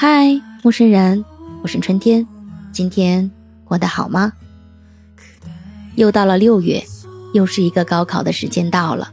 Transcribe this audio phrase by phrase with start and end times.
[0.00, 1.24] 嗨，陌生人，
[1.60, 2.24] 我是春天，
[2.70, 3.28] 今天
[3.64, 4.32] 过得好吗？
[5.96, 6.84] 又到了六月，
[7.34, 9.12] 又是一个高考的时间到了。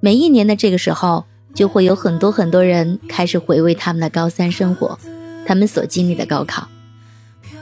[0.00, 1.24] 每一年的这个时候，
[1.54, 4.98] 就会有很多很多人开始回味他们的高三生活，
[5.46, 6.66] 他们所经历的高考。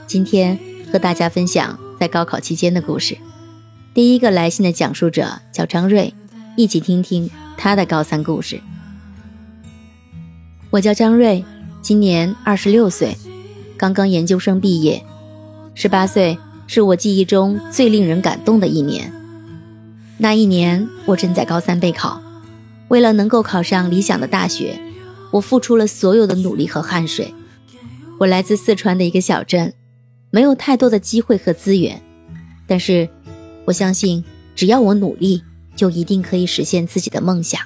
[0.07, 0.57] 今天
[0.91, 3.19] 和大家分享在高考期间的故事。
[3.93, 6.11] 第一个来信的讲述者叫张瑞，
[6.55, 8.59] 一起听听他的高三故事。
[10.71, 11.45] 我叫张瑞。
[11.87, 13.15] 今年二十六岁，
[13.77, 15.01] 刚刚研究生毕业。
[15.73, 16.37] 十八岁
[16.67, 19.09] 是我记忆中最令人感动的一年。
[20.17, 22.21] 那一年，我正在高三备考，
[22.89, 24.77] 为了能够考上理想的大学，
[25.31, 27.33] 我付出了所有的努力和汗水。
[28.19, 29.73] 我来自四川的一个小镇，
[30.29, 32.01] 没有太多的机会和资源，
[32.67, 33.07] 但是
[33.63, 34.21] 我相信，
[34.57, 35.41] 只要我努力，
[35.73, 37.61] 就一定可以实现自己的梦想。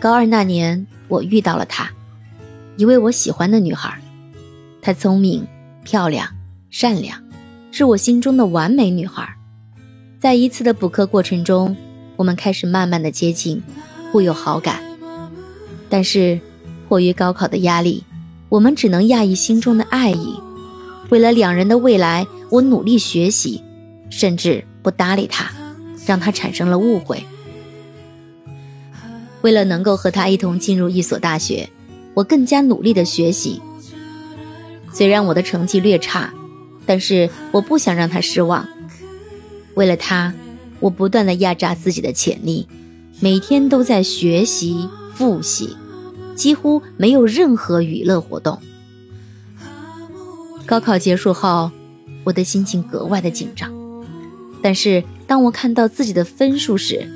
[0.00, 1.90] 高二那年，我遇到了他。
[2.76, 3.96] 一位我喜欢的女孩，
[4.82, 5.46] 她聪明、
[5.84, 6.28] 漂亮、
[6.70, 7.22] 善良，
[7.70, 9.28] 是我心中的完美女孩。
[10.18, 11.76] 在一次的补课过程中，
[12.16, 13.62] 我们开始慢慢的接近，
[14.10, 14.82] 互有好感。
[15.88, 16.40] 但是，
[16.88, 18.02] 迫于高考的压力，
[18.48, 20.34] 我们只能压抑心中的爱意。
[21.10, 23.62] 为了两人的未来，我努力学习，
[24.10, 25.48] 甚至不搭理她，
[26.04, 27.22] 让她产生了误会。
[29.42, 31.68] 为了能够和她一同进入一所大学。
[32.14, 33.60] 我更加努力的学习，
[34.92, 36.32] 虽然我的成绩略差，
[36.86, 38.66] 但是我不想让他失望。
[39.74, 40.32] 为了他，
[40.78, 42.68] 我不断的压榨自己的潜力，
[43.20, 45.76] 每天都在学习复习，
[46.36, 48.60] 几乎没有任何娱乐活动。
[50.64, 51.72] 高考结束后，
[52.22, 53.72] 我的心情格外的紧张，
[54.62, 57.10] 但是当我看到自己的分数时，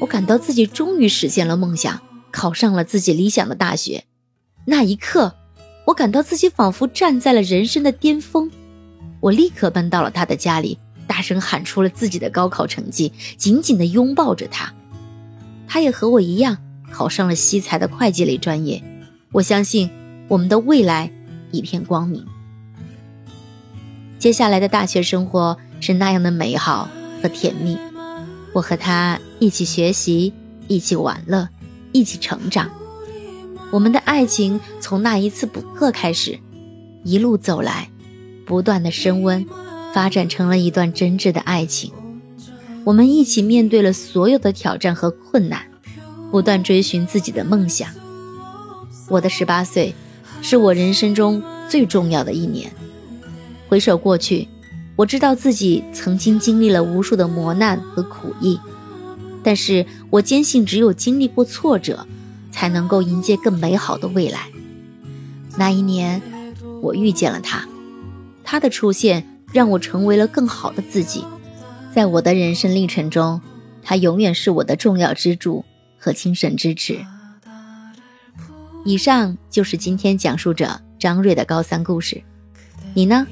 [0.00, 4.04] 我感到自己终于实现了梦想，考上了自己理想的大学。
[4.64, 5.34] 那一刻，
[5.86, 8.50] 我感到自己仿佛站在了人生的巅峰。
[9.20, 14.72] 我立刻奔到了他的家里，大声喊出了自己的高考成绩，紧紧地拥抱着他。
[15.66, 16.58] 他也和我一样
[16.90, 18.82] 考上了西财的会计类专业。
[19.32, 19.90] 我相信
[20.28, 21.10] 我们的未来
[21.50, 22.26] 一片光明。
[24.18, 26.88] 接下来的大学生活是那样的美好
[27.22, 27.76] 和甜蜜。
[28.52, 30.32] 我和他一起学习，
[30.68, 31.48] 一起玩乐，
[31.92, 32.70] 一起成长。
[33.72, 36.38] 我们的爱情从那一次补课开始，
[37.04, 37.88] 一路走来，
[38.44, 39.46] 不断的升温，
[39.94, 41.90] 发展成了一段真挚的爱情。
[42.84, 45.62] 我们一起面对了所有的挑战和困难，
[46.30, 47.88] 不断追寻自己的梦想。
[49.08, 49.94] 我的十八岁，
[50.42, 52.70] 是我人生中最重要的一年。
[53.70, 54.46] 回首过去，
[54.96, 58.60] 我知道自己曾经经历了无数的磨难和苦役，
[59.42, 62.06] 但是我坚信，只有经历过挫折。
[62.52, 64.48] 才能够迎接更美好的未来。
[65.56, 66.22] 那一年，
[66.80, 67.66] 我遇见了他，
[68.44, 71.24] 他的出现让我成为了更好的自己。
[71.92, 73.40] 在我的人生历程中，
[73.82, 75.64] 他永远是我的重要支柱
[75.98, 77.04] 和精神支持。
[78.84, 82.22] 以上就是今天讲述者张瑞的高三故事。
[82.94, 83.26] 你呢？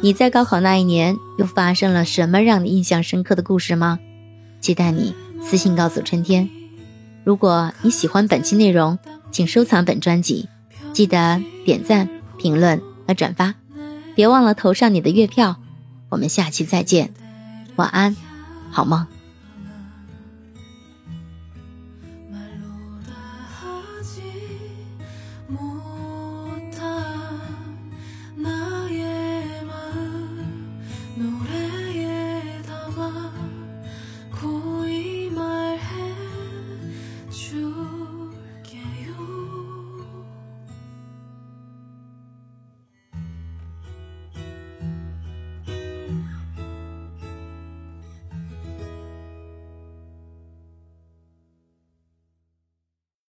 [0.00, 3.98] 你在高考那一年又发生了什么让你印象深刻的故事吗？
[4.60, 6.48] 期待你私信告诉春天。
[7.28, 8.98] 如果你喜欢本期内容
[9.30, 10.48] 请收藏本专辑
[10.94, 12.08] 记得点赞
[12.38, 13.54] 评论和转发。
[14.14, 15.56] 别忘了投上你的月票
[16.08, 17.12] 我们下期再见。
[17.76, 18.16] 晚安
[18.70, 19.06] 好梦。